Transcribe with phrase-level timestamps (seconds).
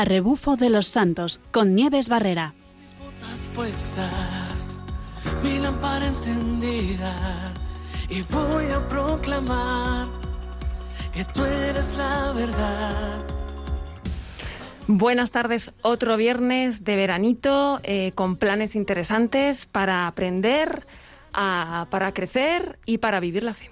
[0.00, 2.52] a Rebufo de los Santos con Nieves Barrera.
[2.78, 4.80] Mis botas puestas,
[5.42, 7.54] mi lámpara encendida
[8.10, 10.08] y voy a proclamar
[11.12, 13.24] que tú eres la verdad.
[14.86, 20.86] Buenas tardes, otro viernes de veranito eh, con planes interesantes para aprender,
[21.32, 23.70] a- para crecer y para vivir la fe.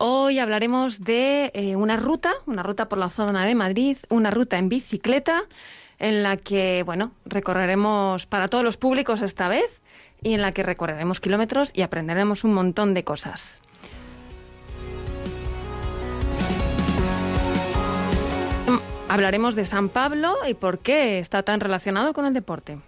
[0.00, 4.56] Hoy hablaremos de eh, una ruta, una ruta por la zona de Madrid, una ruta
[4.56, 5.42] en bicicleta
[5.98, 9.82] en la que, bueno, recorreremos para todos los públicos esta vez
[10.22, 13.60] y en la que recorreremos kilómetros y aprenderemos un montón de cosas.
[18.68, 22.78] Mm, Hablaremos de San Pablo y por qué está tan relacionado con el deporte.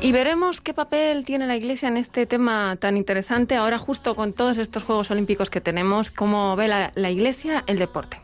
[0.00, 4.32] Y veremos qué papel tiene la Iglesia en este tema tan interesante, ahora justo con
[4.32, 8.20] todos estos Juegos Olímpicos que tenemos, cómo ve la, la Iglesia el deporte.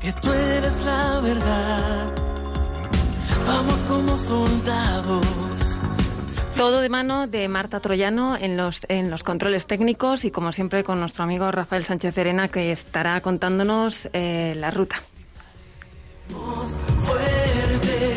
[0.00, 2.12] que tú eres la verdad.
[3.46, 5.26] Vamos como soldados.
[6.56, 10.84] Todo de mano de Marta Troyano en los, en los controles técnicos y como siempre
[10.84, 15.02] con nuestro amigo Rafael Sánchez Serena que estará contándonos eh, la ruta.
[17.00, 18.15] Fuerte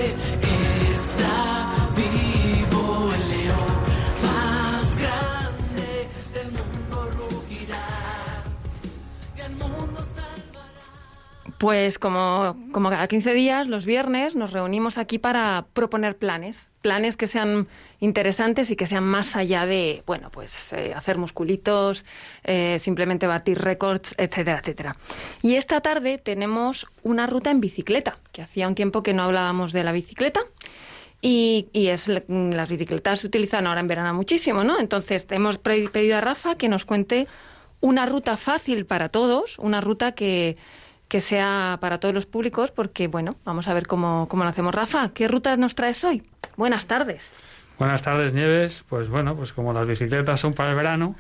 [11.59, 16.69] Pues como, como cada 15 días, los viernes, nos reunimos aquí para proponer planes.
[16.81, 17.67] Planes que sean
[17.99, 22.05] interesantes y que sean más allá de, bueno, pues eh, hacer musculitos,
[22.45, 24.95] eh, simplemente batir récords, etcétera, etcétera.
[25.41, 29.73] Y esta tarde tenemos una ruta en bicicleta, que hacía un tiempo que no hablábamos
[29.73, 30.39] de la bicicleta.
[31.21, 34.79] Y, y es, las bicicletas se utilizan ahora en verano muchísimo, ¿no?
[34.79, 37.27] Entonces hemos pedido a Rafa que nos cuente
[37.81, 40.55] una ruta fácil para todos, una ruta que,
[41.09, 44.73] que sea para todos los públicos, porque bueno, vamos a ver cómo, cómo lo hacemos.
[44.73, 46.23] Rafa, ¿qué ruta nos traes hoy?
[46.55, 47.31] Buenas tardes.
[47.79, 48.83] Buenas tardes, Nieves.
[48.87, 51.15] Pues bueno, pues como las bicicletas son para el verano,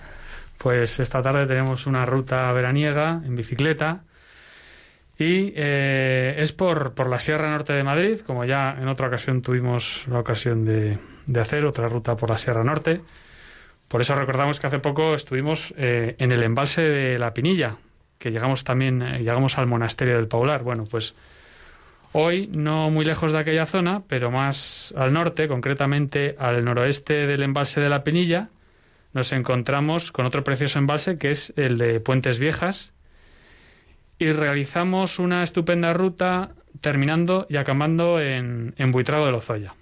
[0.57, 4.03] pues esta tarde tenemos una ruta veraniega en bicicleta
[5.17, 9.41] y eh, es por, por la Sierra Norte de Madrid, como ya en otra ocasión
[9.41, 13.01] tuvimos la ocasión de, de hacer otra ruta por la Sierra Norte.
[13.87, 17.77] Por eso recordamos que hace poco estuvimos eh, en el embalse de La Pinilla,
[18.19, 20.61] que llegamos también, eh, llegamos al monasterio del Paular.
[20.61, 21.15] Bueno, pues
[22.11, 27.43] Hoy no muy lejos de aquella zona, pero más al norte, concretamente al noroeste del
[27.43, 28.49] embalse de la Penilla,
[29.13, 32.93] nos encontramos con otro precioso embalse que es el de Puentes Viejas
[34.17, 36.49] y realizamos una estupenda ruta
[36.81, 39.75] terminando y acabando en, en Buitrago de Lozoya,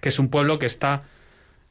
[0.00, 1.02] que es un pueblo que está,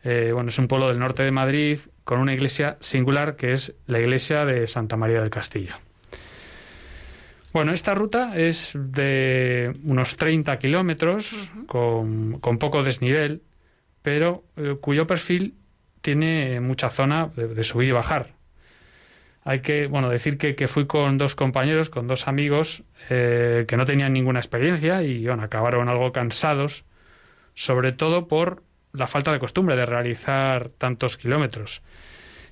[0.04, 3.76] eh, bueno, es un pueblo del norte de Madrid con una iglesia singular que es
[3.88, 5.76] la iglesia de Santa María del Castillo.
[7.52, 13.42] Bueno, esta ruta es de unos 30 kilómetros, con, con poco desnivel,
[14.02, 15.56] pero eh, cuyo perfil
[16.02, 18.36] tiene mucha zona de, de subir y bajar.
[19.48, 23.78] Hay que, bueno, decir que, que fui con dos compañeros, con dos amigos, eh, que
[23.78, 26.84] no tenían ninguna experiencia y, bueno, acabaron algo cansados,
[27.54, 28.64] sobre todo por
[28.98, 31.82] la falta de costumbre de realizar tantos kilómetros.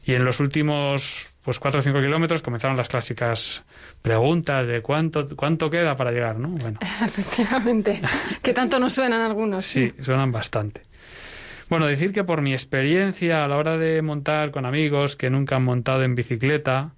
[0.06, 3.64] Y en los últimos pues cuatro o cinco kilómetros comenzaron las clásicas
[4.02, 6.50] preguntas de cuánto cuánto queda para llegar, ¿no?
[6.50, 8.02] Bueno, Efectivamente.
[8.42, 9.66] que tanto nos suenan algunos.
[9.66, 10.82] sí, suenan bastante.
[11.70, 15.56] Bueno, decir que por mi experiencia a la hora de montar con amigos que nunca
[15.56, 16.92] han montado en bicicleta,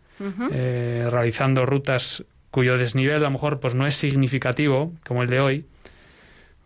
[0.51, 5.39] eh, realizando rutas cuyo desnivel a lo mejor pues no es significativo como el de
[5.39, 5.65] hoy,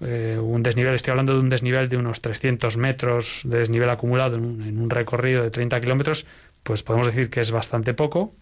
[0.01, 4.37] eh, un desnivel, estoy hablando de un desnivel de unos 300 metros de desnivel acumulado
[4.37, 6.25] en un, en un recorrido de 30 kilómetros,
[6.63, 8.33] pues podemos decir que es bastante poco.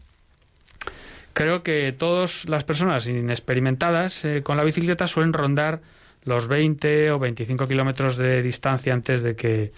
[1.34, 5.82] Creo que todas las personas inexperimentadas eh, con la bicicleta suelen rondar
[6.24, 9.72] los 20 o 25 kilómetros de distancia antes de que,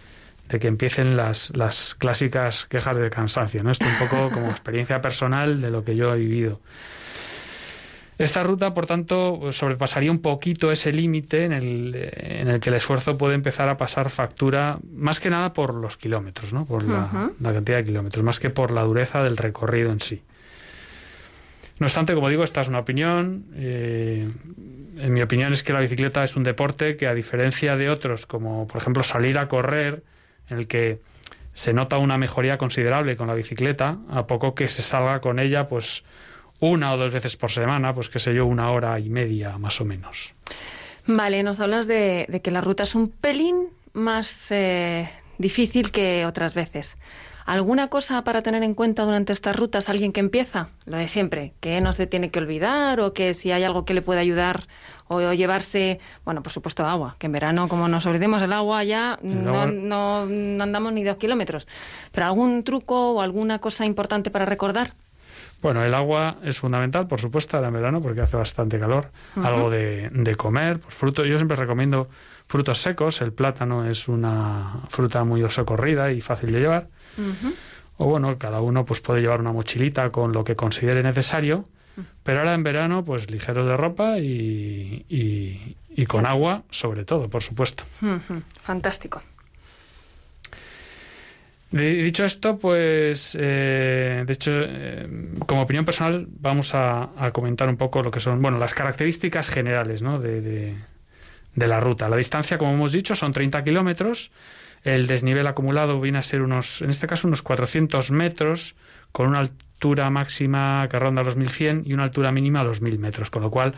[0.47, 3.61] de que empiecen las, las clásicas quejas de cansancio.
[3.61, 3.71] ¿no?
[3.71, 6.59] Esto un poco como experiencia personal de lo que yo he vivido.
[8.19, 12.75] Esta ruta, por tanto, sobrepasaría un poquito ese límite en el, en el que el
[12.75, 16.65] esfuerzo puede empezar a pasar factura, más que nada por los kilómetros, ¿no?
[16.65, 20.21] por la cantidad de kilómetros, más que por la dureza del recorrido en sí.
[21.79, 23.45] No obstante, como digo, esta es una opinión.
[23.55, 24.29] eh,
[24.97, 28.25] en mi opinión es que la bicicleta es un deporte que, a diferencia de otros,
[28.25, 30.03] como por ejemplo salir a correr,
[30.49, 30.99] en el que
[31.53, 35.67] se nota una mejoría considerable con la bicicleta, a poco que se salga con ella,
[35.67, 36.03] pues
[36.59, 39.79] una o dos veces por semana, pues qué sé yo, una hora y media más
[39.81, 40.31] o menos.
[41.07, 46.25] Vale, nos hablas de, de que la ruta es un pelín más eh, difícil que
[46.25, 46.97] otras veces.
[47.45, 49.89] ¿Alguna cosa para tener en cuenta durante estas rutas?
[49.89, 50.69] ¿Alguien que empieza?
[50.85, 53.95] Lo de siempre, que no se tiene que olvidar o que si hay algo que
[53.95, 54.67] le puede ayudar
[55.07, 59.17] o llevarse, bueno, por supuesto agua, que en verano como nos olvidemos el agua ya
[59.23, 61.67] no- no andamos ni dos kilómetros.
[62.11, 64.93] Pero algún truco o alguna cosa importante para recordar?
[65.61, 69.07] Bueno, el agua es fundamental, por supuesto, ahora en verano porque hace bastante calor.
[69.35, 71.27] Algo de, de comer, pues frutos.
[71.27, 72.07] Yo siempre recomiendo
[72.47, 73.21] frutos secos.
[73.21, 76.87] El plátano es una fruta muy socorrida y fácil de llevar.
[77.97, 81.65] O bueno, cada uno pues puede llevar una mochilita con lo que considere necesario.
[82.23, 87.29] Pero ahora en verano, pues ligeros de ropa y, y- y con agua, sobre todo,
[87.29, 87.83] por supuesto.
[88.61, 89.21] Fantástico.
[91.71, 95.07] Dicho esto, pues, eh, de hecho, eh,
[95.45, 100.01] como opinión personal, vamos a, comentar un poco lo que son, bueno, las características generales,
[100.01, 100.19] ¿no?
[100.19, 100.75] de, de-
[101.55, 102.09] de la ruta.
[102.09, 104.31] La distancia, como hemos dicho, son 30 kilómetros.
[104.83, 108.75] El desnivel acumulado viene a ser unos, en este caso, unos 400 metros,
[109.11, 112.97] con una altura máxima que ronda los 1100 y una altura mínima a los 1000
[112.99, 113.75] metros, con lo cual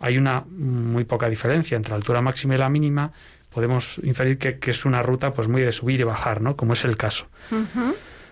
[0.00, 3.12] hay una muy poca diferencia entre la altura máxima y la mínima.
[3.54, 6.56] Podemos inferir que, que es una ruta pues muy de subir y bajar, ¿no?
[6.56, 7.26] Como es el caso.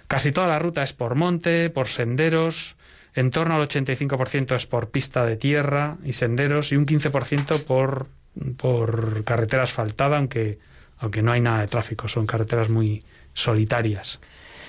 [0.09, 2.77] Casi toda la ruta es por monte, por senderos,
[3.15, 8.09] en torno al 85% es por pista de tierra y senderos y un 15% por,
[8.57, 10.59] por carretera asfaltada, aunque,
[10.99, 13.05] aunque no hay nada de tráfico, son carreteras muy
[13.35, 14.19] solitarias.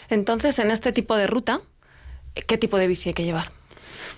[0.10, 1.62] Entonces, en este tipo de ruta,
[2.36, 3.52] ¿qué tipo de bici hay que llevar?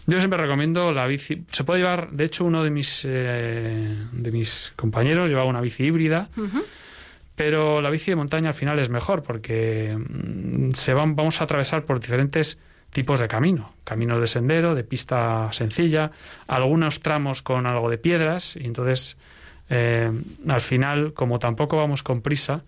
[0.07, 1.46] Yo siempre recomiendo la bici.
[1.52, 5.84] Se puede llevar, de hecho, uno de mis, eh, de mis compañeros llevaba una bici
[5.84, 6.30] híbrida,
[7.36, 11.46] pero la bici de montaña al final es mejor porque mm, se van, vamos a
[11.46, 12.60] atravesar por diferentes
[12.92, 13.74] tipos de camino.
[13.84, 16.12] Caminos de sendero, de pista sencilla,
[16.48, 19.18] algunos tramos con algo de piedras, y entonces
[19.69, 20.12] eh,
[20.48, 22.63] al final, como tampoco vamos con prisa,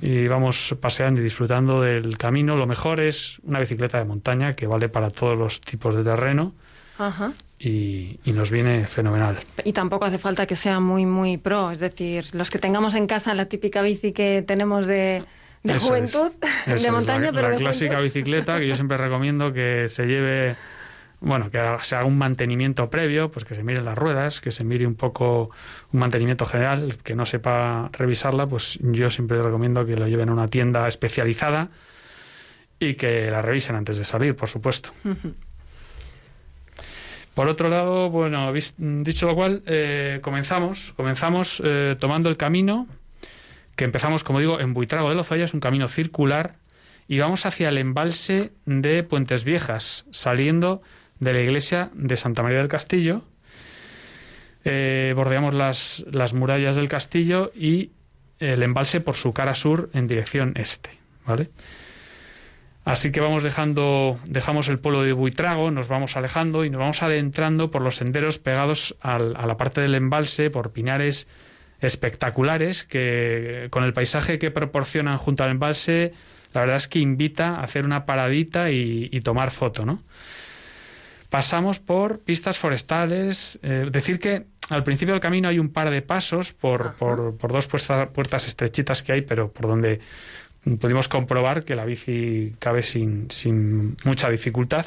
[0.00, 2.56] y vamos paseando y disfrutando del camino.
[2.56, 6.52] Lo mejor es una bicicleta de montaña que vale para todos los tipos de terreno
[6.98, 7.32] Ajá.
[7.58, 9.38] y, y nos viene fenomenal.
[9.64, 11.70] Y tampoco hace falta que sea muy, muy pro.
[11.70, 15.24] Es decir, los que tengamos en casa la típica bici que tenemos de,
[15.62, 16.32] de juventud,
[16.66, 18.04] es, de montaña, la, pero la de clásica juventud.
[18.04, 20.56] bicicleta que yo siempre recomiendo que se lleve
[21.20, 24.50] bueno, que haga- se haga un mantenimiento previo, pues que se miren las ruedas, que
[24.50, 25.50] se mire un poco
[25.92, 30.30] un mantenimiento general, el que no sepa revisarla, pues yo siempre recomiendo que lo lleven
[30.30, 31.68] a una tienda especializada
[32.78, 34.90] y que la revisen antes de salir, por supuesto.
[37.34, 42.86] Por otro lado, bueno, dicho lo cual, eh, comenzamos, comenzamos eh, tomando el camino
[43.76, 46.56] que empezamos, como digo, en Buitrago de Lozoya, es un camino circular,
[47.08, 50.82] y vamos hacia el embalse de Puentes Viejas, saliendo
[51.20, 53.22] de la iglesia de Santa María del Castillo.
[54.64, 57.90] Eh, bordeamos las, las murallas del castillo y
[58.38, 60.90] el embalse por su cara sur en dirección este,
[61.26, 61.48] ¿vale?
[62.84, 67.02] Así que vamos dejando, dejamos el pueblo de Buitrago, nos vamos alejando y nos vamos
[67.02, 71.26] adentrando por los senderos pegados al- a la parte del embalse, por pinares
[71.80, 76.12] espectaculares que con el paisaje que proporcionan junto al embalse,
[76.52, 80.02] la verdad es que invita a hacer una paradita y, y tomar foto, ¿no?
[81.30, 86.02] Pasamos por pistas forestales, eh, decir que al principio del camino hay un par de
[86.02, 90.00] pasos por, por, por dos puertas, puertas estrechitas que hay, pero por donde
[90.80, 94.86] pudimos comprobar que la bici cabe sin, sin mucha dificultad.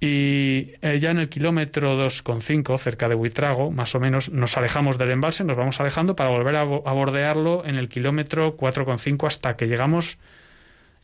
[0.00, 4.98] Y eh, ya en el kilómetro 2,5, cerca de Buitrago, más o menos, nos alejamos
[4.98, 9.26] del embalse, nos vamos alejando para volver a, bo- a bordearlo en el kilómetro 4,5
[9.28, 10.18] hasta que llegamos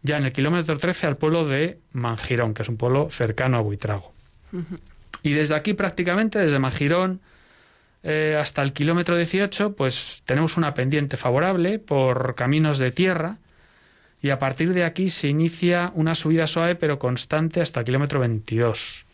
[0.02, 3.60] ya en el kilómetro 13 al pueblo de Mangirón, que es un pueblo cercano a
[3.60, 4.12] Buitrago.
[5.22, 7.20] Y desde aquí prácticamente, desde Mangirón
[8.02, 13.38] eh, hasta el kilómetro 18, pues tenemos una pendiente favorable por caminos de tierra
[14.22, 18.20] y a partir de aquí se inicia una subida suave pero constante hasta el kilómetro
[18.20, 19.04] 22.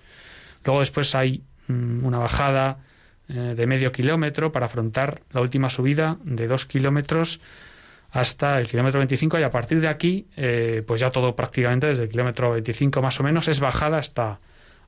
[0.64, 2.78] Luego después hay mm, una bajada
[3.28, 7.40] eh, de medio kilómetro para afrontar la última subida de dos kilómetros
[8.14, 12.04] hasta el kilómetro 25 y a partir de aquí eh, pues ya todo prácticamente desde
[12.04, 14.38] el kilómetro 25 más o menos es bajada hasta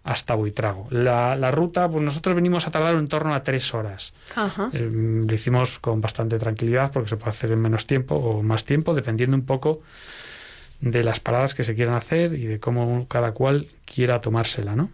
[0.05, 0.87] hasta Buitrago.
[0.91, 4.15] La, la ruta, pues nosotros venimos a tardar en torno a tres horas.
[4.37, 4.71] Ajá.
[4.73, 8.65] Eh, lo hicimos con bastante tranquilidad porque se puede hacer en menos tiempo o más
[8.65, 9.83] tiempo, dependiendo un poco
[10.81, 14.91] de las paradas que se quieran hacer y de cómo cada cual quiera tomársela, ¿no?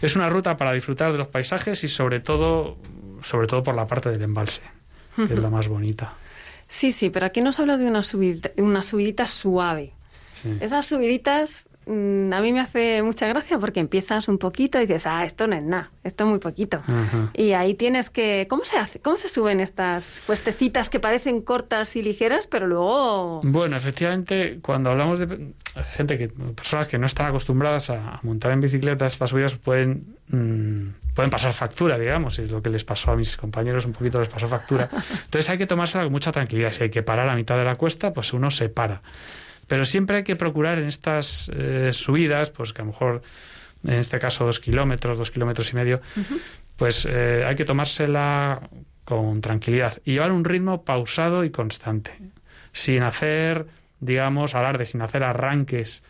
[0.00, 2.76] Es una ruta para disfrutar de los paisajes y sobre todo,
[3.24, 4.62] sobre todo por la parte del embalse,
[5.16, 6.14] que es la más bonita.
[6.68, 9.92] Sí, sí, pero aquí nos habla de una subidita, una subidita suave.
[10.42, 10.56] Sí.
[10.60, 15.06] Esas subiditas mm, a mí me hace mucha gracia porque empiezas un poquito y dices,
[15.06, 16.82] ah, esto no es nada, esto es muy poquito.
[17.34, 18.46] Y ahí tienes que...
[18.48, 19.00] ¿Cómo se hace?
[19.00, 23.40] ¿Cómo se suben estas cuestecitas que parecen cortas y ligeras, pero luego...
[23.44, 25.52] Bueno, efectivamente, cuando hablamos de
[25.94, 31.14] gente que, personas que no están acostumbradas a, montar en bicicleta, estas subidas pueden, mm,
[31.14, 34.28] pueden pasar factura, digamos, es lo que les pasó a mis compañeros, un poquito les
[34.28, 34.88] pasó factura.
[35.24, 36.72] Entonces hay que tomársela con mucha tranquilidad.
[36.72, 39.02] Si hay que parar a mitad de la cuesta, pues uno se para.
[39.66, 43.22] Pero siempre hay que procurar en estas eh, subidas, pues que a lo mejor,
[43.84, 46.00] en este caso, dos kilómetros, dos kilómetros y medio,
[46.76, 48.68] pues eh, hay que tomársela
[49.04, 52.12] con tranquilidad y llevar un ritmo pausado y constante,
[52.72, 53.66] sin hacer,
[54.00, 56.02] digamos, alarde, sin hacer arranques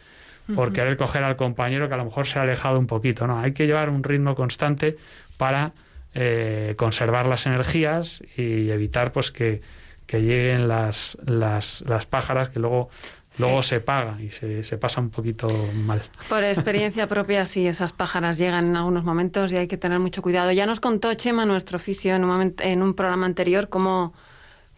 [0.55, 3.27] por querer coger al compañero que a lo mejor se ha alejado un poquito.
[3.27, 4.97] No, hay que llevar un ritmo constante
[5.37, 5.73] para
[6.15, 9.61] eh, conservar las energías y evitar pues que,
[10.07, 12.91] que lleguen las, las, las pájaras que luego
[13.39, 16.03] luego se paga y se, se pasa un poquito mal.
[16.29, 20.23] Por experiencia propia, sí, esas pájaras llegan en algunos momentos y hay que tener mucho
[20.23, 20.53] cuidado.
[20.53, 24.15] Ya nos contó Chema, nuestro oficio, en un, momento- en un programa anterior, cómo,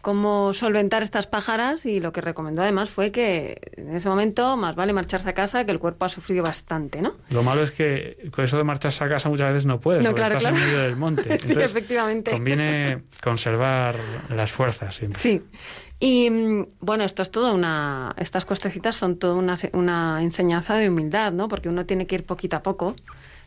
[0.01, 4.75] cómo solventar estas pájaras y lo que recomendó además fue que en ese momento más
[4.75, 7.15] vale marcharse a casa, que el cuerpo ha sufrido bastante, ¿no?
[7.29, 10.11] Lo malo es que con eso de marcharse a casa muchas veces no puedes, No,
[10.11, 10.57] porque claro, estás claro.
[10.65, 11.37] en medio del monte.
[11.41, 12.31] Sí, efectivamente.
[12.31, 13.97] Conviene conservar
[14.29, 15.19] las fuerzas siempre.
[15.19, 15.41] Sí.
[15.99, 18.13] Y mm, bueno, esto es todo una.
[18.17, 21.47] Estas cuestecitas son toda una, una enseñanza de humildad, ¿no?
[21.49, 22.95] Porque uno tiene que ir poquito a poco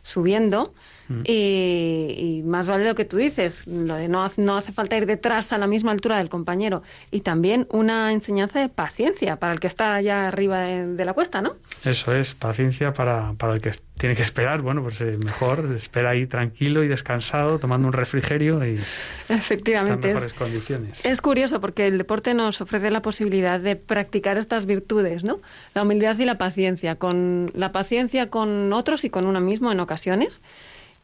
[0.03, 0.73] subiendo
[1.09, 1.23] Mm.
[1.25, 4.95] y, y más vale lo que tú dices, lo de no, hace- no hace falta
[4.95, 6.81] ir detrás a la misma altura del compañero.
[7.11, 11.11] Y también una enseñanza de paciencia para el que está allá arriba de, de la
[11.13, 11.57] cuesta, ¿no?
[11.83, 14.61] Eso es, paciencia para, para el que tiene que esperar.
[14.61, 19.39] Bueno, pues eh, mejor, espera ahí tranquilo y descansado, tomando un refrigerio y está en
[19.39, 20.07] Efectivamente.
[20.07, 21.05] es- mejores condiciones.
[21.05, 25.41] Es curioso porque el deporte nos ofrece la posibilidad de practicar estas virtudes, ¿no?
[25.75, 29.81] La humildad y la paciencia, con la paciencia con otros y con uno mismo en
[29.81, 29.92] ocasiones.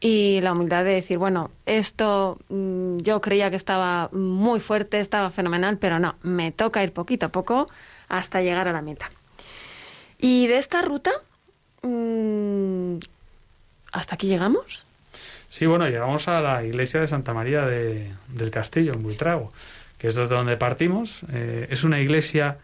[0.02, 5.30] Y la humildad de decir, bueno, esto mm, yo creía que estaba muy fuerte, estaba
[5.30, 7.68] fenomenal, pero no, me toca ir poquito a poco
[8.08, 9.10] hasta llegar a la meta.
[10.18, 11.10] Y de esta ruta,
[11.82, 12.96] mm,
[13.92, 14.84] ¿hasta aquí llegamos?
[15.48, 19.52] Sí, bueno, llegamos a la iglesia de Santa María de- del Castillo, en Buitrago,
[19.98, 21.22] que es desde donde partimos.
[21.32, 22.58] Eh, es una iglesia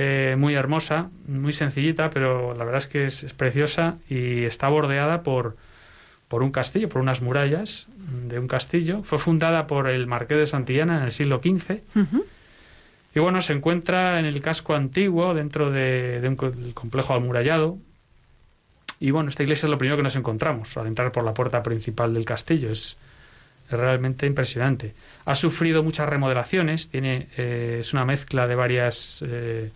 [0.00, 4.68] eh, muy hermosa, muy sencillita, pero la verdad es que es, es preciosa y está
[4.68, 5.56] bordeada por,
[6.28, 7.88] por un castillo, por unas murallas
[8.28, 9.02] de un castillo.
[9.02, 11.80] Fue fundada por el marqués de Santillana en el siglo XV.
[13.14, 17.78] Y bueno, se encuentra en el casco antiguo, dentro de, de un del complejo amurallado.
[19.00, 21.62] Y bueno, esta iglesia es lo primero que nos encontramos al entrar por la puerta
[21.64, 22.70] principal del castillo.
[22.70, 22.96] Es,
[23.70, 24.94] es realmente impresionante.
[25.24, 29.70] Ha sufrido muchas remodelaciones, tiene, eh, es una mezcla de varias, eh,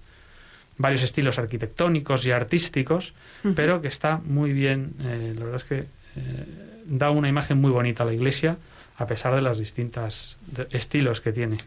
[0.78, 3.14] varios estilos arquitectónicos y artísticos,
[3.54, 4.94] pero que está muy bien.
[5.00, 5.78] eh, la verdad es que
[6.16, 6.46] eh,
[6.86, 8.56] da una imagen muy bonita a la iglesia,
[8.98, 10.38] a pesar de los distintos
[10.70, 11.58] estilos que tiene.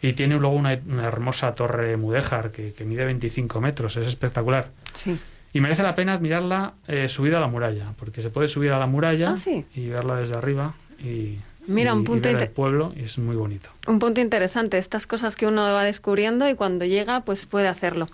[0.00, 4.68] Y tiene luego una, una hermosa torre mudéjar que, que mide 25 metros, es espectacular.
[4.98, 5.16] Sí.
[5.52, 8.78] Y merece la pena admirarla eh, subida a la muralla, porque se puede subir a
[8.78, 9.64] la muralla Ah, sí.
[9.74, 13.18] y verla desde arriba y, Mira, y- un y punto ver el pueblo y es
[13.18, 13.70] muy bonito.
[13.86, 18.08] Un punto interesante, estas cosas que uno va descubriendo y cuando llega, pues puede hacerlo.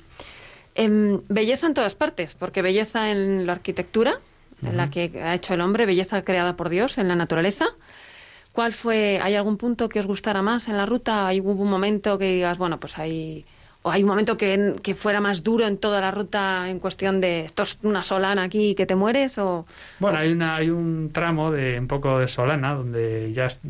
[0.74, 4.20] Em, belleza en todas partes, porque belleza en la arquitectura,
[4.62, 7.66] en la que ha hecho el hombre, belleza creada por Dios en la naturaleza.
[8.52, 11.26] ¿Cuál fue, hay algún punto que os gustara más en la ruta?
[11.28, 13.44] ¿Hay hubo un momento que digas, bueno, pues hay,
[13.82, 17.20] o hay un momento que, que fuera más duro en toda la ruta en cuestión
[17.20, 19.66] de esto es una solana aquí que te mueres o
[20.00, 23.60] Bueno, hay, una, hay un tramo de un poco de Solana, donde ya es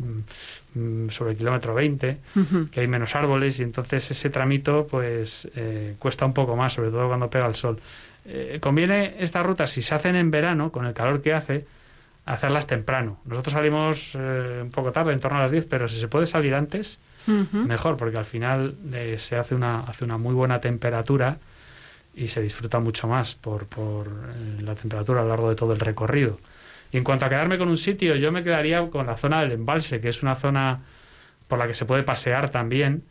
[0.73, 2.69] mm, sobre el kilómetro 20, Ujú.
[2.71, 6.89] que hay menos árboles y entonces ese tramito pues eh, cuesta un poco más, sobre
[6.89, 7.79] todo cuando pega el sol.
[8.25, 11.65] Eh, conviene estas rutas, si se hacen en verano, con el calor que hace,
[12.25, 13.19] hacerlas temprano.
[13.25, 16.25] Nosotros salimos eh, un poco tarde, en torno a las 10, pero si se puede
[16.27, 16.99] salir antes,
[17.53, 21.37] Mejor, porque al final eh, se hace una, hace una muy buena temperatura
[22.15, 25.73] y se disfruta mucho más por, por eh, la temperatura a lo largo de todo
[25.73, 26.39] el recorrido.
[26.91, 29.51] Y en cuanto a quedarme con un sitio, yo me quedaría con la zona del
[29.51, 30.81] embalse, que es una zona
[31.47, 33.03] por la que se puede pasear también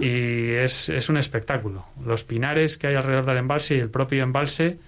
[0.00, 1.84] y es, es un espectáculo.
[2.04, 4.78] Los pinares que hay alrededor del embalse y el propio embalse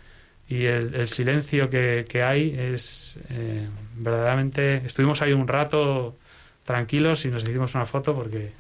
[0.49, 4.77] y el, el silencio que, que hay es eh, verdaderamente...
[4.87, 6.17] Estuvimos ahí un rato
[6.71, 8.53] tranquilos y nos hicimos una foto porque...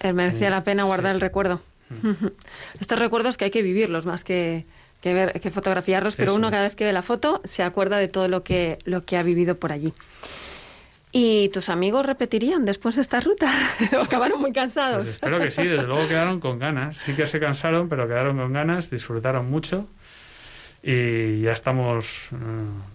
[0.00, 1.14] Eh, merecía Eh, la pena guardar sí.
[1.16, 1.60] el recuerdo.
[2.80, 4.64] Estos recuerdos que hay que vivirlos más que,
[5.00, 6.52] que ver, que fotografiarlos, pero Eso uno es.
[6.52, 9.22] cada vez que ve la foto se acuerda de todo lo que, lo que ha
[9.22, 9.92] vivido por allí.
[11.16, 13.48] ¿Y tus amigos repetirían después de esta ruta?
[13.98, 15.04] ¿O acabaron muy cansados?
[15.04, 16.96] Pues espero que sí, desde luego quedaron con ganas.
[16.96, 19.86] Sí que se cansaron, pero quedaron con ganas, disfrutaron mucho.
[20.86, 22.36] Y ya estamos eh,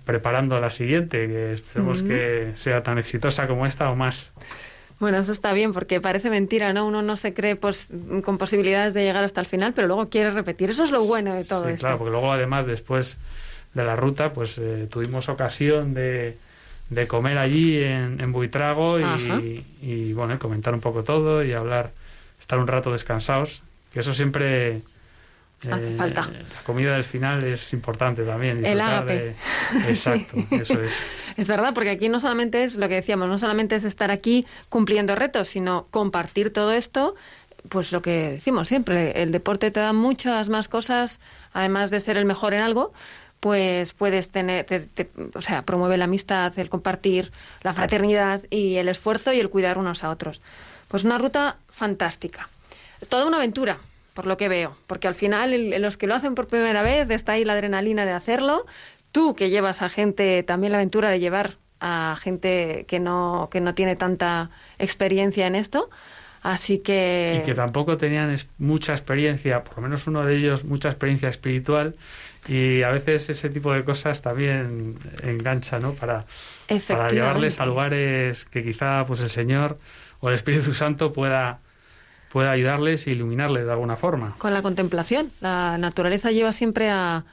[0.05, 4.31] preparando la siguiente, que esperemos que sea tan exitosa como esta o más.
[4.99, 6.85] Bueno, eso está bien porque parece mentira, ¿no?
[6.85, 7.87] Uno no se cree pues,
[8.23, 10.69] con posibilidades de llegar hasta el final, pero luego quiere repetir.
[10.69, 11.83] Eso es lo bueno de todo Sí, esto.
[11.83, 13.17] claro, porque luego además después
[13.73, 16.37] de la ruta, pues eh, tuvimos ocasión de,
[16.89, 21.91] de comer allí en, en Buitrago y, y, bueno, comentar un poco todo y hablar,
[22.39, 24.81] estar un rato descansados, que eso siempre...
[25.71, 26.21] Hace falta.
[26.31, 28.65] La comida del final es importante también.
[28.65, 29.13] El ágape.
[29.13, 29.35] de-
[29.89, 30.93] Exacto, eso es.
[31.35, 34.45] Es verdad, porque aquí no solamente es lo que decíamos, no solamente es estar aquí
[34.69, 37.15] cumpliendo retos, sino compartir todo esto,
[37.67, 41.19] pues lo que decimos siempre, el deporte te da muchas más cosas,
[41.51, 42.93] además de ser el mejor en algo,
[43.41, 47.31] pues puedes tener, te- te- o sea, promueve la amistad, el compartir,
[47.63, 50.41] la fraternidad y el esfuerzo y el cuidar unos a otros.
[50.87, 52.49] Pues una ruta fantástica.
[53.07, 53.79] Toda una aventura,
[54.19, 57.09] por lo que veo, porque al final el- los que lo hacen por primera vez
[57.09, 58.65] está ahí la adrenalina de hacerlo,
[59.13, 63.61] tú que llevas a gente, también la aventura de llevar a gente que no, que
[63.61, 65.89] no tiene tanta experiencia en esto,
[66.41, 67.39] así que...
[67.41, 71.95] Y que tampoco tenían mucha experiencia, por lo menos uno de ellos, mucha experiencia espiritual.
[72.45, 75.93] Y a veces ese tipo de cosas también engancha, ¿no?
[75.93, 76.25] Para,
[76.89, 79.77] para llevarles a lugares que quizá pues el Señor
[80.19, 81.59] o el Espíritu Santo pueda,
[82.31, 84.35] pueda ayudarles e iluminarles de alguna forma.
[84.37, 85.31] Con la contemplación.
[85.41, 87.25] La naturaleza lleva siempre a,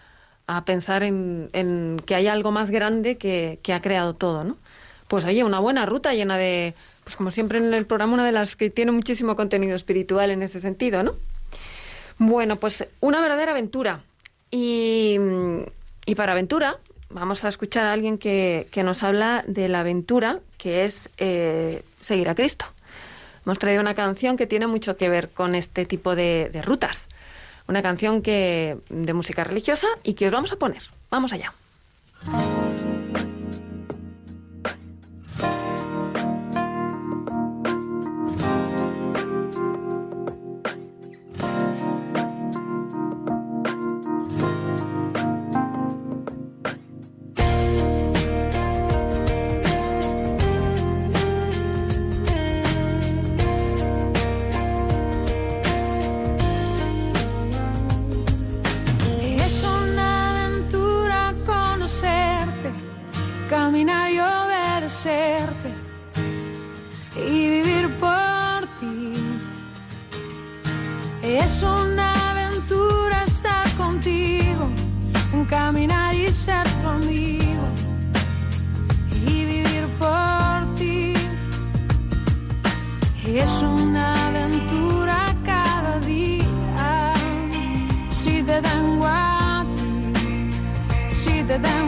[0.47, 4.57] a pensar en, en que hay algo más grande que, que ha creado todo, ¿no?
[5.09, 6.75] Pues oye, una buena ruta llena de,
[7.05, 10.43] pues como siempre en el programa, una de las que tiene muchísimo contenido espiritual en
[10.43, 11.15] ese sentido, ¿no?
[12.19, 14.01] Bueno, pues una verdadera aventura.
[14.51, 15.17] Y,
[16.07, 16.79] y para aventura,
[17.11, 21.83] vamos a escuchar a alguien que, que nos habla de la aventura, que es eh,
[22.01, 22.65] seguir a Cristo.
[23.47, 27.09] Hemos traído una canción que tiene mucho que ver con este tipo de, de rutas.
[27.69, 30.83] Una canción que, de música religiosa y que os vamos a poner.
[31.11, 31.53] Vamos allá.
[83.27, 87.13] Es una aventura cada día.
[88.09, 90.51] Si te tengo a ti,
[91.09, 91.86] si te tengo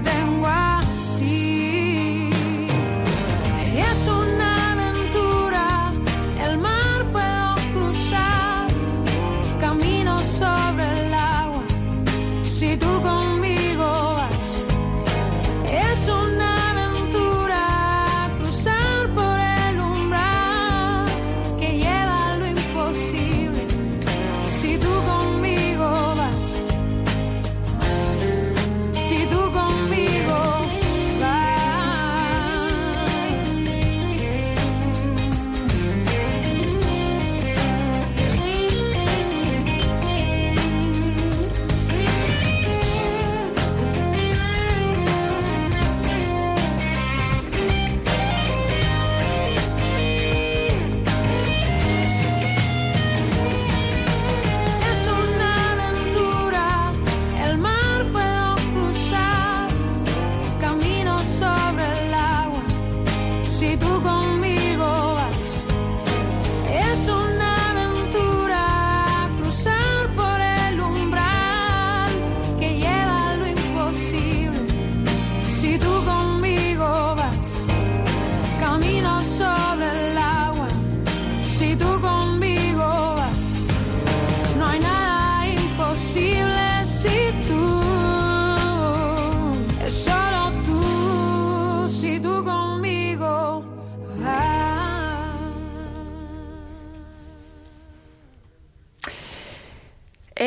[0.00, 0.67] ti, si te tengo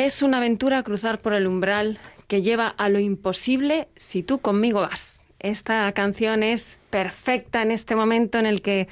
[0.02, 4.80] Es una aventura cruzar por el umbral que lleva a lo imposible si tú conmigo
[4.80, 5.22] vas.
[5.38, 8.88] Esta canción es perfecta en este momento en el que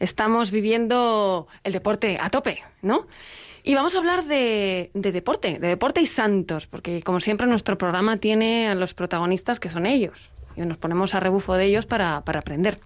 [0.00, 3.06] estamos viviendo el deporte a tope, ¿no?
[3.64, 7.76] Y vamos a hablar de, de deporte, de deporte y santos, porque como siempre nuestro
[7.76, 11.84] programa tiene a los protagonistas que son ellos, y nos ponemos a rebufo de ellos
[11.84, 12.80] para, para aprender.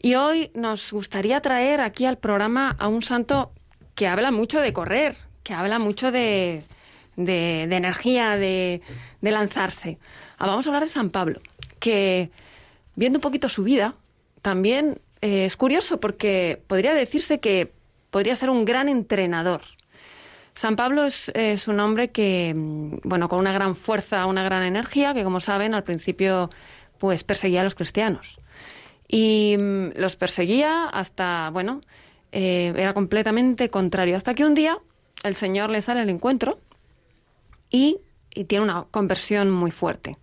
[0.00, 3.52] Y hoy nos gustaría traer aquí al programa a un santo
[3.94, 6.64] que habla mucho de correr, que habla mucho de,
[7.16, 8.80] de- energía, de,
[9.20, 9.98] lanzarse.
[10.38, 11.40] Ah, vamos a hablar de San Pablo,
[11.78, 12.30] que
[12.96, 13.94] viendo un poquito su vida,
[14.42, 17.72] también eh, es curioso porque podría decirse que
[18.10, 19.62] podría ser un gran entrenador.
[20.54, 24.62] San Pablo es, es un hombre que, mm, bueno, con una gran fuerza, una gran
[24.62, 26.50] energía, que como saben, al principio
[26.98, 28.38] pues perseguía a los cristianos.
[29.08, 31.80] Y mm, los perseguía hasta, bueno,
[32.32, 34.16] eh, era completamente contrario.
[34.16, 34.78] Hasta que un día
[35.22, 36.58] el Señor le sale al encuentro
[37.70, 37.98] y,
[38.46, 40.16] tiene una conversión muy fuerte.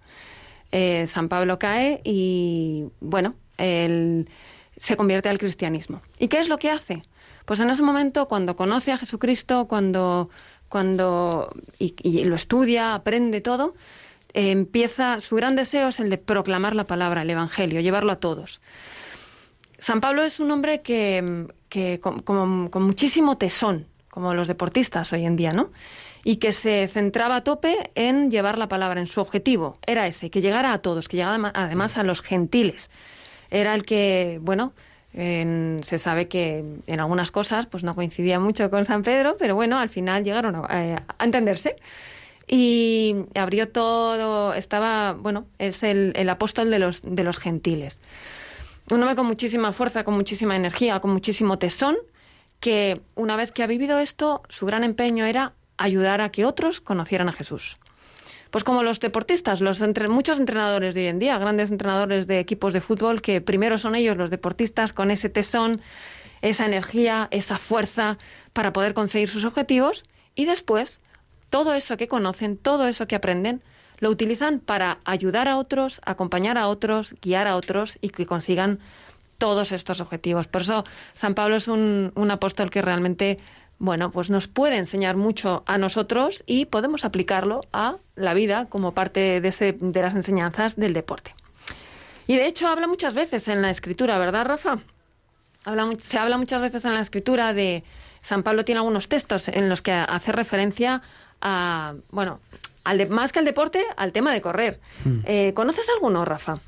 [0.71, 4.29] Eh, San Pablo cae y, bueno, él
[4.77, 6.01] se convierte al cristianismo.
[6.17, 7.03] ¿Y qué es lo que hace?
[7.45, 10.29] Pues en ese momento, cuando conoce a Jesucristo, cuando,
[10.69, 13.73] cuando y, lo estudia, aprende todo,
[14.33, 18.61] empieza, su gran deseo es el de proclamar la palabra, el Evangelio, llevarlo a todos.
[19.79, 23.85] San Pablo es un hombre que, que con muchísimo tesón,
[24.17, 25.69] como los deportistas hoy en día, ¿no?
[26.23, 29.77] Y que se centraba a tope en llevar la palabra, en su objetivo.
[29.85, 32.89] Era ese, que llegara a todos, que llegara además a los gentiles.
[33.51, 34.73] Era el que, bueno,
[35.13, 39.53] en- se sabe que en algunas cosas pues no coincidía mucho con San Pedro, pero
[39.53, 41.75] bueno, al final llegaron a, eh, entenderse.
[42.47, 47.99] Y abrió todo, estaba, bueno, es el, el apóstol de los, de los gentiles
[48.89, 51.97] un hombre con muchísima fuerza, con muchísima energía, con muchísimo tesón,
[52.59, 56.81] que una vez que ha vivido esto, su gran empeño era ayudar a que otros
[56.81, 57.77] conocieran a Jesús.
[58.49, 62.39] Pues como los deportistas, los entre- muchos entrenadores de hoy en día, grandes entrenadores de
[62.39, 65.81] equipos de fútbol, que primero son ellos los deportistas con ese tesón,
[66.41, 68.17] esa energía, esa fuerza
[68.53, 71.01] para poder conseguir sus objetivos y después
[71.49, 73.61] todo eso que conocen, todo eso que aprenden,
[73.99, 78.79] lo utilizan para ayudar a otros, acompañar a otros, guiar a otros y que consigan
[79.37, 80.47] todos estos objetivos.
[80.47, 83.39] Por eso San Pablo es un, un apóstol que realmente,
[83.79, 88.93] bueno, pues nos puede enseñar mucho a nosotros y podemos aplicarlo a la vida como
[88.93, 91.35] parte de, ese- de las enseñanzas del deporte.
[92.27, 94.79] Y de hecho habla muchas veces en la escritura, ¿verdad, Rafa?
[95.63, 97.83] Habla se habla muchas veces en la escritura de
[98.21, 101.01] San Pablo tiene algunos textos en los que hace referencia
[101.41, 102.39] a, bueno,
[102.83, 104.79] al de- más que al deporte, al tema de correr.
[105.25, 106.59] Eh, ¿Conoces alguno, Rafa?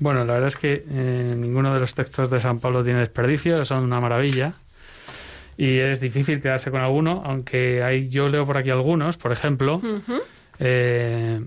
[0.00, 3.64] Bueno, la verdad es que eh, ninguno de los textos de San Pablo tiene desperdicio,
[3.64, 4.54] son una maravilla.
[5.56, 9.16] Y es difícil quedarse con alguno, aunque hay, yo leo por aquí algunos.
[9.16, 9.82] Por ejemplo,
[10.60, 11.40] eh,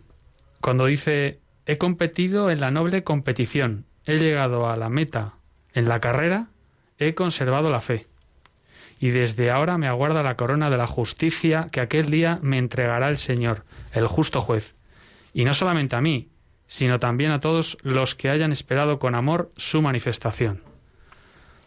[0.59, 5.35] cuando dice, he competido en la noble competición, he llegado a la meta
[5.73, 6.47] en la carrera,
[6.97, 8.07] he conservado la fe.
[8.99, 13.07] Y desde ahora me aguarda la corona de la justicia que aquel día me entregará
[13.07, 14.75] el Señor, el justo juez.
[15.33, 16.27] Y no solamente a mí,
[16.71, 20.61] sino también a todos los que hayan esperado con amor su manifestación.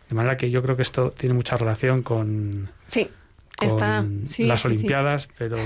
[0.08, 3.10] De manera que yo creo que esto tiene mucha relación con, Sí.
[3.54, 4.74] con Está, sí, las sí, sí.
[4.74, 5.58] Olimpiadas, pero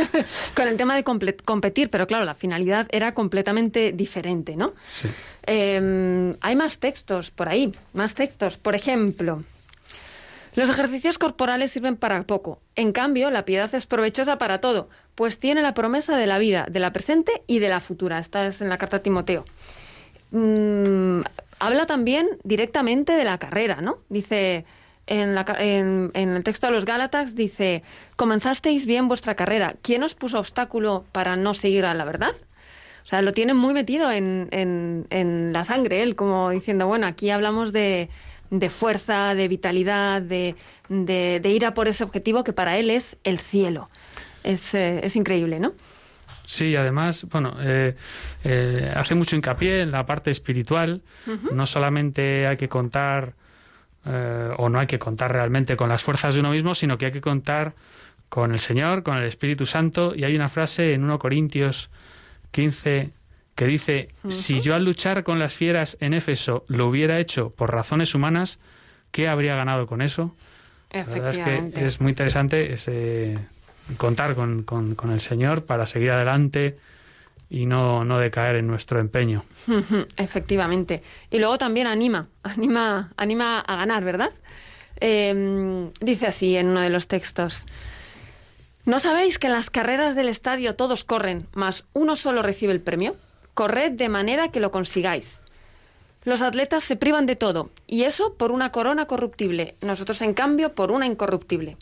[0.56, 4.72] Con el tema de competir, pero claro, la finalidad era completamente diferente, ¿no?
[4.90, 5.08] sí.
[5.46, 8.56] Eh, hay más textos por ahí, más textos.
[8.56, 9.44] Por ejemplo,
[10.56, 12.60] los ejercicios corporales sirven para poco.
[12.74, 16.66] En cambio, la piedad es provechosa para todo, pues tiene la promesa de la vida,
[16.68, 18.18] de la presente y de la futura.
[18.18, 19.44] Esta es en la carta a Timoteo.
[20.32, 21.20] Mm,
[21.60, 23.98] habla también directamente de la carrera, ¿no?
[24.08, 24.64] Dice
[25.06, 27.82] en, el texto de los Gálatas, dice,
[28.16, 29.76] comenzasteis bien vuestra carrera.
[29.82, 32.32] ¿Quién os puso obstáculo para no seguir a la verdad?
[33.04, 37.30] O sea, lo tiene muy metido en- en la sangre, él, como diciendo, bueno, aquí
[37.30, 38.08] hablamos de,
[38.50, 40.54] de fuerza, de vitalidad, de,
[40.88, 43.90] de- de ir a por ese objetivo que para él es el cielo.
[44.44, 45.72] Es, eh, es increíble, ¿no?
[46.44, 47.96] Sí, además, bueno, eh,
[48.44, 51.02] eh, hace mucho hincapié en la parte espiritual.
[51.52, 53.34] No solamente hay que contar,
[54.56, 57.12] o no hay que contar realmente con las fuerzas de uno mismo, sino que hay
[57.12, 57.74] que contar
[58.28, 60.14] con el Señor, con el Espíritu Santo.
[60.14, 61.88] Y hay una frase en 1 Corintios
[62.52, 63.10] 15
[63.56, 67.72] que dice, si yo al luchar con las fieras en Éfeso lo hubiera hecho por
[67.72, 68.58] razones humanas,
[69.10, 70.34] ¿qué habría ganado con eso?
[70.92, 71.38] La verdad es
[71.72, 73.38] que es muy interesante ese
[73.96, 76.78] contar con, con- con el Señor para seguir adelante
[77.50, 79.44] y no, no decaer en nuestro empeño.
[80.16, 81.02] Efectivamente.
[81.30, 84.30] Y luego también anima, anima, anima a ganar, ¿verdad?
[85.00, 87.66] Eh, dice así en uno de los textos.
[88.84, 92.80] ¿No sabéis que en las carreras del estadio todos corren, mas uno solo recibe el
[92.80, 93.16] premio?
[93.56, 95.40] Corred de manera que lo consigáis.
[96.24, 100.74] Los atletas se privan de todo, y eso por una corona corruptible, nosotros en cambio
[100.74, 101.78] por una incorruptible.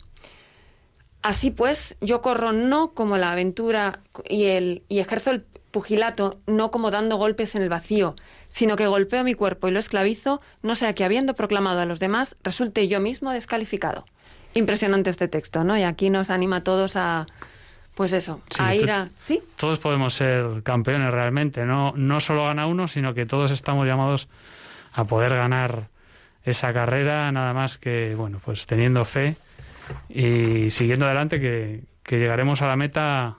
[1.21, 6.71] Así pues, yo corro no como la aventura y, el, y ejerzo el pugilato no
[6.71, 8.15] como dando golpes en el vacío,
[8.47, 11.99] sino que golpeo mi cuerpo y lo esclavizo, no sea que habiendo proclamado a los
[11.99, 14.05] demás, resulte yo mismo descalificado.
[14.53, 15.77] Impresionante este texto, ¿no?
[15.77, 17.27] Y aquí nos anima a todos a,
[17.95, 19.09] pues eso, Sí, a ir a...
[19.21, 19.41] ¿Sí?
[19.55, 24.27] Todos podemos ser campeones realmente, no, no solo gana uno, sino que todos estamos llamados
[24.93, 25.87] a poder ganar
[26.43, 29.35] esa carrera, nada más que, bueno, pues teniendo fe
[30.09, 33.37] y siguiendo adelante, que, que llegaremos a la meta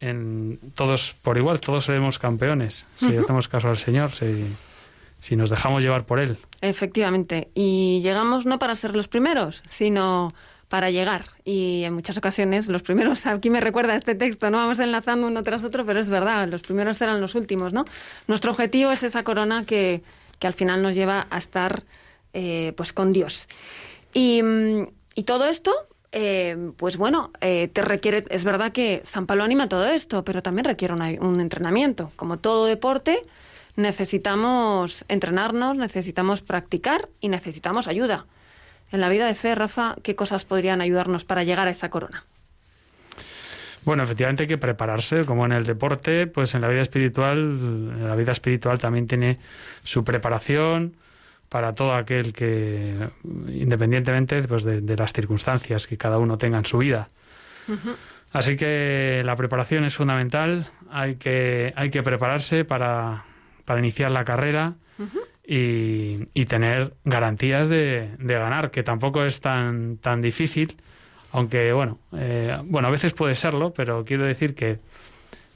[0.00, 4.46] en todos por igual, todos seremos campeones, si hacemos caso al Señor, si,
[5.20, 6.38] si nos dejamos llevar por Él.
[6.60, 7.50] Efectivamente.
[7.54, 10.32] Y llegamos no para ser los primeros, sino
[10.70, 11.26] para llegar.
[11.44, 14.56] Y en muchas ocasiones los primeros, aquí me recuerda este texto, ¿no?
[14.56, 17.84] Vamos enlazando uno tras otro, pero es verdad, los primeros serán los últimos, ¿no?
[18.28, 20.02] Nuestro objetivo es esa corona que,
[20.38, 21.82] que al final nos lleva a estar
[22.32, 23.48] eh, pues con Dios.
[24.14, 25.72] Y, mm, y todo esto,
[26.12, 30.40] eh, pues bueno, eh, te requiere, es verdad que San Pablo anima todo esto, pero
[30.42, 32.12] también requiere una- un entrenamiento.
[32.16, 33.24] Como todo deporte,
[33.74, 38.26] necesitamos entrenarnos, necesitamos practicar y necesitamos ayuda.
[38.92, 42.24] En la vida de fe, Rafa, ¿qué cosas podrían ayudarnos para llegar a esa corona?
[43.84, 48.14] Bueno, efectivamente hay que prepararse, como en el deporte, pues en la vida espiritual, la
[48.14, 49.38] vida espiritual también tiene
[49.84, 50.96] su preparación
[51.48, 53.08] para todo aquel que,
[53.48, 57.08] independientemente pues, de, de las circunstancias que cada uno tenga en su vida.
[58.32, 63.24] Así que la preparación es fundamental, hay que, hay que prepararse para,
[63.64, 64.74] para iniciar la carrera
[65.52, 70.76] y, y tener garantías de, de ganar, que tampoco es tan, tan difícil,
[71.32, 74.78] aunque bueno, eh, bueno, a veces puede serlo, pero quiero decir que,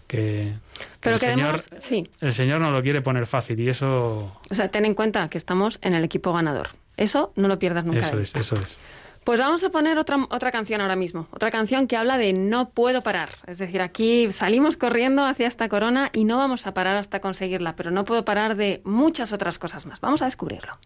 [0.09, 0.53] que,
[0.99, 4.37] Pero el, que señor, debemos- sí, el Señor no lo quiere poner fácil y eso,
[4.51, 6.71] o sea, ten en cuenta que estamos en el equipo ganador.
[6.97, 8.01] Eso no lo pierdas nunca.
[8.01, 8.41] de eso es, vista.
[8.41, 8.79] eso es.
[9.25, 12.69] Pues vamos a poner otra, otra canción ahora mismo, otra canción que habla de no
[12.69, 13.31] puedo parar.
[13.47, 17.75] Es decir, aquí salimos corriendo hacia esta corona y no vamos a parar hasta conseguirla,
[17.75, 20.01] pero no puedo parar de muchas otras cosas más.
[20.03, 20.79] Vamos a descubrirlo.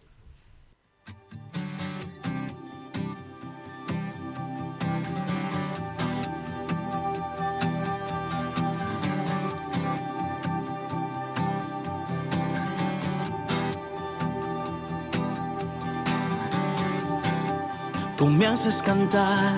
[18.28, 19.54] Tú me haces cantar,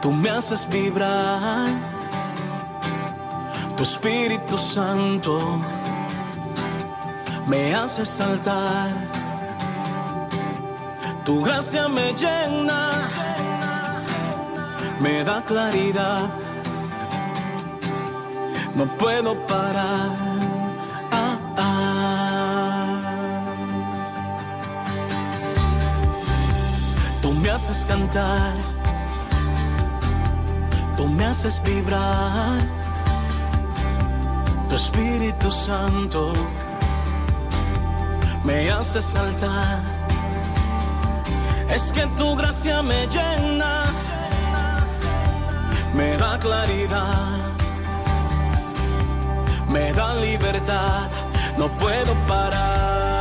[0.00, 1.66] tú me haces vibrar,
[3.76, 5.40] tu Espíritu Santo
[7.48, 8.92] me hace saltar,
[11.24, 12.92] tu gracia me llena,
[15.00, 16.30] me da claridad,
[18.76, 20.27] no puedo parar.
[27.58, 28.54] Haces cantar,
[30.96, 32.60] tú me haces vibrar,
[34.68, 36.32] tu Espíritu Santo
[38.44, 39.80] me hace saltar.
[41.68, 43.74] Es que tu gracia me llena,
[45.94, 47.38] me da claridad,
[49.68, 51.08] me da libertad,
[51.58, 53.17] no puedo parar.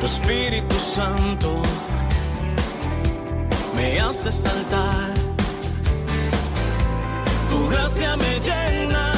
[0.00, 1.60] Tu Espíritu Santo
[3.76, 5.12] me hace saltar.
[7.50, 9.12] Tu gracia me llena,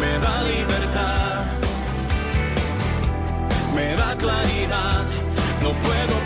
[0.00, 1.46] me da libertad,
[3.76, 5.04] me da claridad,
[5.62, 6.17] no puedo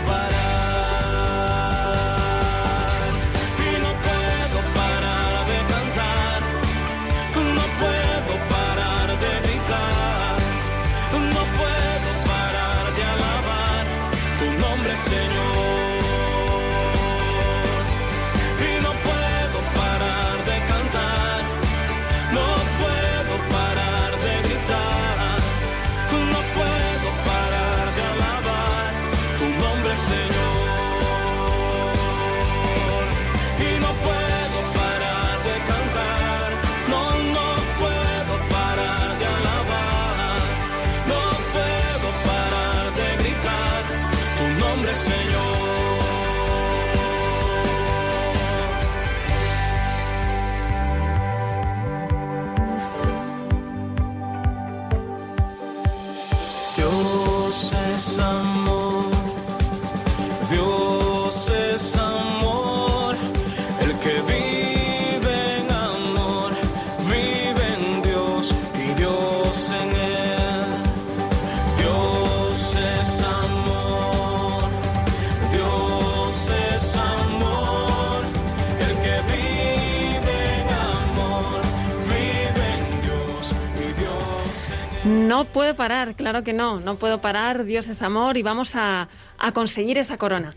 [85.33, 89.09] No puedo parar, claro que no, no puedo parar, Dios es amor y vamos a,
[89.55, 90.53] conseguir esa corona.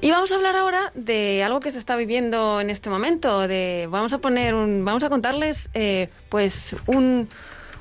[0.00, 3.48] Y vamos a hablar ahora de algo que se está viviendo en este momento.
[3.48, 7.28] De, vamos a poner un, vamos a contarles eh, pues un,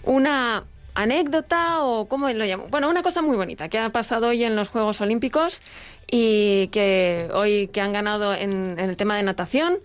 [0.02, 0.64] una
[0.96, 2.66] anécdota o cómo lo llamo.
[2.72, 5.62] Bueno, una cosa muy bonita que ha pasado hoy en los Juegos Olímpicos
[6.10, 9.78] y que hoy que han ganado en, el tema de natación.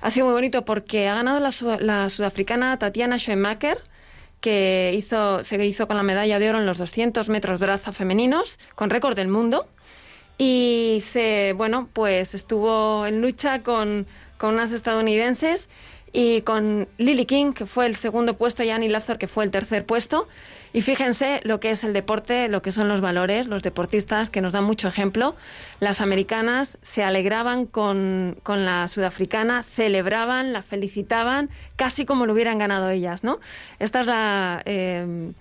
[0.00, 3.78] Ha sido muy bonito porque ha ganado la, la sudafricana Tatiana Schoenmaker,
[4.42, 8.58] que hizo, se hizo con la medalla de oro en los 200 metros braza femeninos,
[8.74, 9.66] con récord del mundo.
[10.36, 15.70] Y se, bueno, pues estuvo en lucha con, con unas estadounidenses
[16.12, 19.50] y con Lily King, que fue el segundo puesto, y Annie Lazar, que fue el
[19.50, 20.28] tercer puesto.
[20.74, 24.40] Y fíjense lo que es el deporte, lo que son los valores, los deportistas, que
[24.40, 25.34] nos dan mucho ejemplo.
[25.80, 32.58] Las americanas se alegraban con, con la sudafricana, celebraban, la felicitaban, casi como lo hubieran
[32.58, 33.38] ganado ellas, ¿no?
[33.78, 35.32] Esta es la, eh,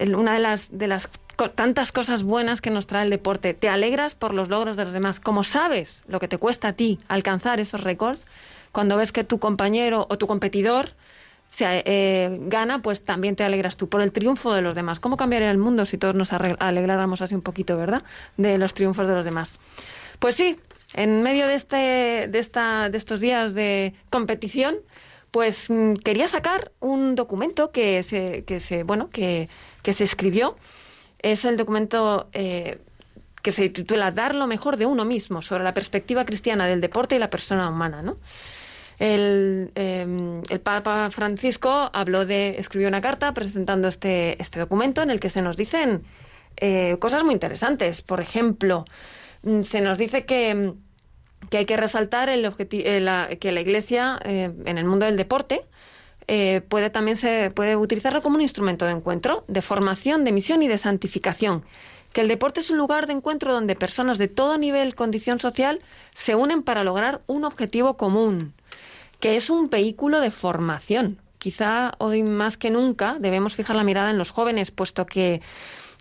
[0.00, 1.08] una de las, de las
[1.54, 3.54] tantas cosas buenas que nos trae el deporte.
[3.54, 5.20] Te alegras por los logros de los demás.
[5.20, 8.26] Como sabes lo que te cuesta a ti alcanzar esos récords,
[8.72, 10.90] cuando ves que tu compañero o tu competidor
[11.48, 15.00] se eh, gana, pues también te alegras tú por el triunfo de los demás.
[15.00, 18.02] ¿Cómo cambiaría el mundo si todos nos alegráramos así un poquito, verdad?
[18.36, 19.58] De los triunfos de los demás.
[20.18, 20.58] Pues sí,
[20.94, 21.76] en medio de este,
[22.28, 24.76] de esta, de estos días de competición,
[25.30, 29.48] pues mm, quería sacar un documento que se, que se, bueno, que,
[29.82, 30.56] que se escribió.
[31.20, 32.78] Es el documento eh,
[33.42, 37.16] que se titula Dar lo mejor de uno mismo sobre la perspectiva cristiana del deporte
[37.16, 38.18] y la persona humana, ¿no?
[38.98, 40.06] El, eh,
[40.50, 45.30] el Papa Francisco habló de, escribió una carta presentando este, este documento en el que
[45.30, 46.02] se nos dicen
[46.56, 48.02] eh, cosas muy interesantes.
[48.02, 48.84] Por ejemplo,
[49.44, 50.72] mm, se nos dice que,
[51.50, 55.06] que hay que resaltar el objeti- eh, la- que la Iglesia eh, en el mundo
[55.06, 55.60] del deporte
[56.28, 60.62] eh, puede también se puede utilizarlo como un instrumento de encuentro, de formación, de misión
[60.62, 61.64] y de santificación.
[62.12, 65.80] Que el deporte es un lugar de encuentro donde personas de todo nivel, condición social,
[66.14, 68.52] se unen para lograr un objetivo común,
[69.20, 71.18] que es un vehículo de formación.
[71.38, 75.40] Quizá hoy más que nunca debemos fijar la mirada en los jóvenes, puesto que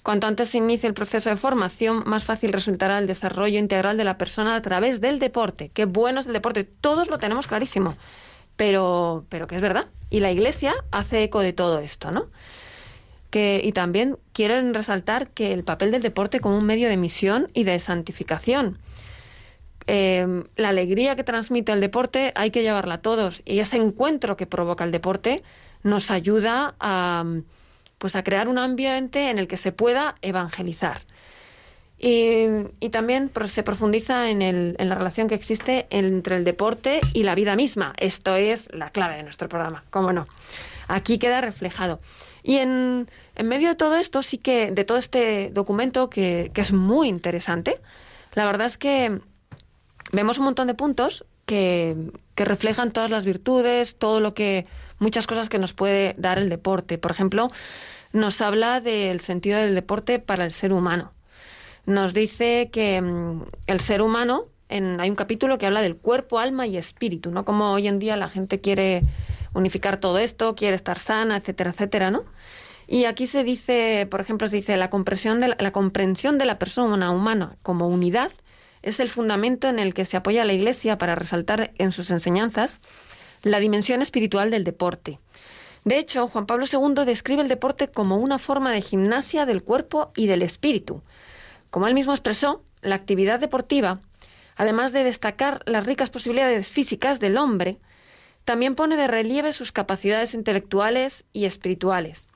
[0.04, 4.04] cuanto antes se inicie el proceso de formación, más fácil resultará el desarrollo integral de
[4.04, 5.70] la persona a través del deporte.
[5.74, 7.96] Qué bueno es el deporte, todos lo tenemos clarísimo,
[8.58, 9.86] pero, pero que es verdad.
[10.10, 12.28] Y la Iglesia hace eco de todo esto, ¿no?
[13.30, 17.50] Que, y también quieren resaltar que el papel del deporte como un medio de misión
[17.54, 18.80] y de santificación.
[19.86, 24.36] Eh, la alegría que transmite el deporte hay que llevarla a todos y ese encuentro
[24.36, 25.44] que provoca el deporte
[25.82, 27.24] nos ayuda a,
[27.98, 31.02] pues a crear un ambiente en el que se pueda evangelizar.
[32.00, 37.36] Y, también se profundiza en, el- la relación que existe entre el deporte y la
[37.36, 37.94] vida misma.
[37.98, 40.28] Esto es la clave de nuestro programa, cómo no.
[40.88, 42.00] Aquí queda reflejado.
[42.44, 43.10] Y en,
[43.44, 47.80] medio de todo esto, sí que, de todo este documento que, que es muy interesante,
[48.34, 49.20] la verdad es que
[50.12, 51.96] vemos un montón de puntos que,
[52.36, 54.66] que reflejan todas las virtudes, todo lo que,
[55.00, 56.98] muchas cosas que nos puede dar el deporte.
[56.98, 57.52] Por ejemplo,
[58.14, 61.12] nos habla del sentido del deporte para el ser humano.
[61.88, 66.38] Nos dice que mm, el ser humano, en, hay un capítulo que habla del cuerpo,
[66.38, 67.46] alma y espíritu, ¿no?
[67.46, 69.02] Como hoy en día la gente quiere
[69.54, 72.26] unificar todo esto, quiere estar sana, etcétera, etcétera, ¿no?
[72.88, 76.46] Y aquí se dice, por ejemplo, se dice la comprensión de la, la comprensión de
[76.46, 78.32] la persona humana como unidad
[78.82, 82.82] es el fundamento en el que se apoya la Iglesia para resaltar en sus enseñanzas
[83.44, 85.20] la dimensión espiritual del deporte.
[85.86, 90.12] De hecho, Juan Pablo II describe el deporte como una forma de gimnasia del cuerpo
[90.18, 91.02] y del espíritu.
[91.78, 94.00] Como él mismo expresó, la actividad deportiva,
[94.56, 97.78] además de destacar las ricas posibilidades físicas del hombre,
[98.46, 102.30] también pone de relieve sus capacidades intelectuales y espirituales.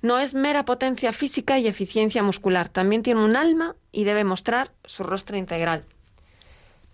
[0.00, 4.70] No es mera potencia física y eficiencia muscular, también tiene un alma y debe mostrar
[4.86, 5.84] su rostro integral.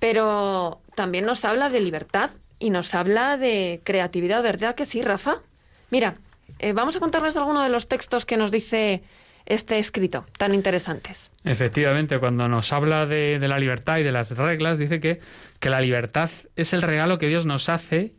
[0.01, 5.43] Pero también nos habla de libertad y nos habla de creatividad, ¿verdad que sí, Rafa?
[5.91, 6.16] Mira,
[6.59, 9.05] eh, vamos a contarles algunos de los textos que nos dice
[9.49, 11.30] este escrito, tan interesantes.
[11.42, 15.20] Efectivamente, cuando nos habla de, de la libertad y de las reglas, dice que,
[15.59, 18.14] que la libertad es el regalo que Dios nos hace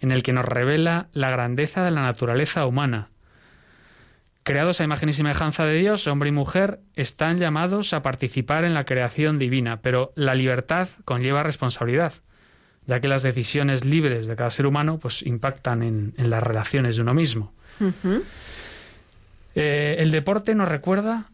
[0.00, 3.10] en el que nos revela la grandeza de la naturaleza humana.
[4.42, 8.72] Creados a imagen y semejanza de Dios, hombre y mujer están llamados a participar en
[8.72, 12.14] la creación divina, pero la libertad conlleva responsabilidad,
[12.86, 16.96] ya que las decisiones libres de cada ser humano pues, impactan en, en las relaciones
[16.96, 17.52] de uno mismo.
[19.54, 21.24] Eh, el deporte nos recuerda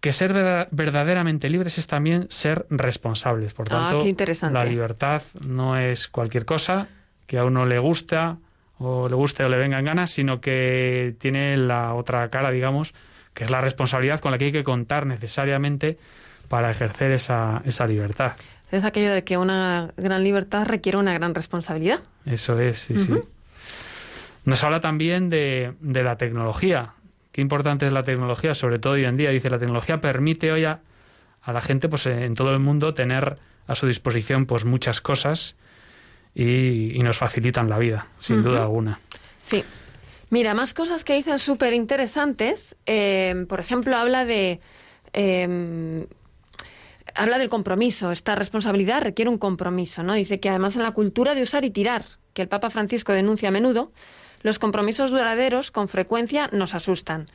[0.00, 3.54] que ser verda- verdaderamente libres es también ser responsables.
[3.54, 4.58] Por Ah, tanto, qué interesante.
[4.58, 6.88] la libertad no es cualquier cosa
[7.26, 8.38] que a uno le gusta
[8.78, 12.94] o le guste o le vengan ganas, sino que tiene la otra cara, digamos,
[13.32, 15.98] que es la responsabilidad con la que hay que contar necesariamente
[16.48, 18.32] para ejercer esa, esa libertad.
[18.72, 22.00] Es aquello de que una gran libertad requiere una gran responsabilidad.
[22.26, 23.12] Eso es, sí, sí.
[24.44, 26.94] Nos habla también de, de la tecnología.
[27.32, 29.30] Qué importante es la tecnología, sobre todo hoy en día.
[29.30, 30.80] Dice, la tecnología permite hoy a,
[31.42, 35.56] a la gente pues, en todo el mundo tener a su disposición pues, muchas cosas
[36.34, 39.00] y, y nos facilitan la vida, sin duda alguna.
[39.44, 39.64] Sí.
[40.30, 42.76] Mira, más cosas que dicen súper interesantes.
[42.86, 44.60] Eh, por ejemplo, habla de.
[45.12, 46.06] eh,
[47.14, 48.12] habla del compromiso.
[48.12, 50.14] Esta responsabilidad requiere un compromiso, ¿no?
[50.14, 53.48] Dice que además en la cultura de usar y tirar, que el Papa Francisco denuncia
[53.48, 53.92] a menudo,
[54.42, 57.28] los compromisos duraderos con frecuencia nos asustan.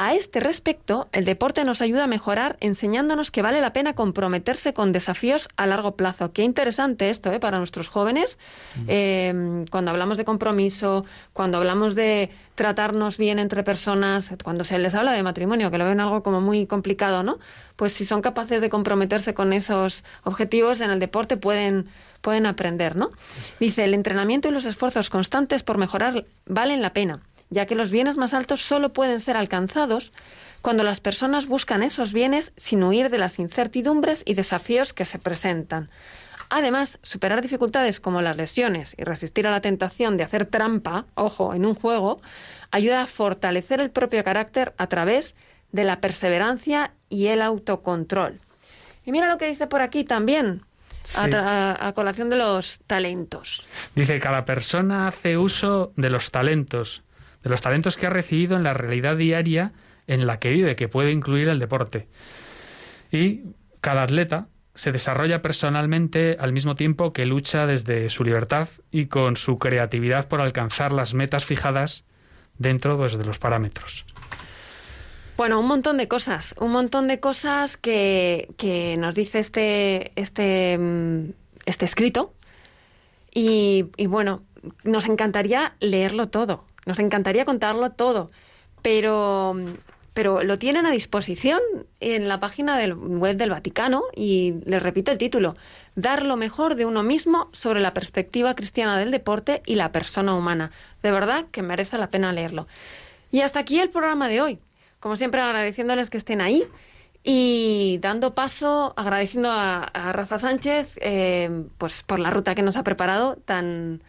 [0.00, 4.72] A este respecto, el deporte nos ayuda a mejorar enseñándonos que vale la pena comprometerse
[4.72, 6.32] con desafíos a largo plazo.
[6.32, 7.40] Qué interesante esto ¿eh?
[7.40, 8.38] para nuestros jóvenes.
[8.86, 14.94] Eh, cuando hablamos de compromiso, cuando hablamos de tratarnos bien entre personas, cuando se les
[14.94, 17.40] habla de matrimonio, que lo ven algo como muy complicado, ¿no?
[17.74, 21.88] Pues si son capaces de comprometerse con esos objetivos en el deporte pueden
[22.20, 23.10] pueden aprender, ¿no?
[23.60, 27.90] Dice, el entrenamiento y los esfuerzos constantes por mejorar valen la pena ya que los
[27.90, 30.12] bienes más altos solo pueden ser alcanzados
[30.62, 35.18] cuando las personas buscan esos bienes sin huir de las incertidumbres y desafíos que se
[35.18, 35.88] presentan.
[36.50, 41.54] Además, superar dificultades como las lesiones y resistir a la tentación de hacer trampa, ojo,
[41.54, 42.20] en un juego,
[42.70, 45.34] ayuda a fortalecer el propio carácter a través
[45.72, 48.40] de la perseverancia y el autocontrol.
[49.04, 50.62] Y mira lo que dice por aquí también,
[51.08, 51.20] Sí.
[51.20, 53.66] a colación de los talentos.
[53.94, 57.02] Dice, cada persona hace uso de los talentos,
[57.42, 59.72] de los talentos que ha recibido en la realidad diaria
[60.06, 62.08] en la que vive, que puede incluir el deporte.
[63.10, 63.42] Y
[63.80, 69.36] cada atleta se desarrolla personalmente al mismo tiempo que lucha desde su libertad y con
[69.36, 72.04] su creatividad por alcanzar las metas fijadas
[72.58, 74.04] dentro pues, de los parámetros.
[75.38, 80.76] Bueno, un montón de cosas, un montón de cosas que, que nos dice este, este,
[80.76, 81.30] mm,
[81.64, 82.34] este escrito.
[83.32, 84.42] Y, y bueno,
[84.82, 88.32] nos encantaría leerlo todo, nos encantaría contarlo todo,
[88.82, 89.54] pero,
[90.12, 91.60] pero lo tienen a disposición
[92.00, 95.54] en la página del web del Vaticano y les repito el título,
[95.94, 100.34] Dar lo mejor de uno mismo sobre la perspectiva cristiana del deporte y la persona
[100.34, 100.72] humana.
[101.04, 102.66] De verdad que merece la pena leerlo.
[103.30, 104.58] Y hasta aquí el programa de hoy.
[105.00, 106.64] Como siempre, agradeciéndoles que estén ahí
[107.22, 112.76] y dando paso, agradeciendo a, a Rafa Sánchez eh, pues por la ruta que nos
[112.76, 114.02] ha preparado, tan,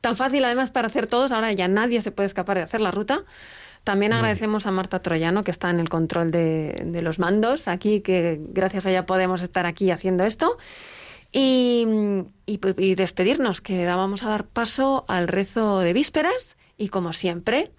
[0.00, 1.32] tan fácil además para hacer todos.
[1.32, 3.24] Ahora ya nadie se puede escapar de hacer la ruta.
[3.82, 8.02] También agradecemos a Marta Troyano, que está en el control de, de los mandos aquí,
[8.02, 10.58] que gracias a ella podemos estar aquí haciendo esto.
[11.32, 11.86] Y,
[12.44, 17.70] y, y despedirnos, que vamos a dar paso al rezo de vísperas y como siempre,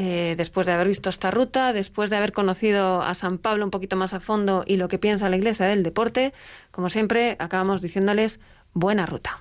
[0.00, 3.72] eh, después de haber visto esta ruta, después de haber conocido a San Pablo un
[3.72, 6.32] poquito más a fondo y lo que piensa la Iglesia del deporte,
[6.70, 8.38] como siempre, acabamos diciéndoles
[8.74, 9.40] buena ruta.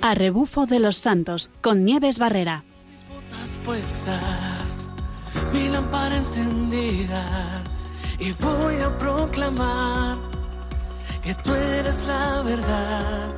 [0.00, 2.62] A rebufo de los santos, con Nieves Barrera.
[5.52, 7.64] Mi lámpara encendida,
[8.20, 10.31] y voy a proclamar
[11.22, 13.34] que tú eres la verdad.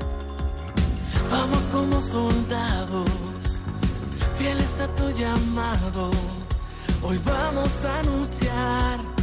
[1.30, 3.10] Vamos como soldados,
[4.34, 6.10] fieles a tu llamado.
[7.02, 9.04] Hoy vamos a anunciar